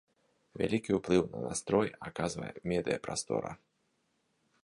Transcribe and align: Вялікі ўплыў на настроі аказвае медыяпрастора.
Вялікі 0.61 0.95
ўплыў 0.97 1.23
на 1.33 1.39
настроі 1.49 1.93
аказвае 2.09 2.49
медыяпрастора. 2.73 3.51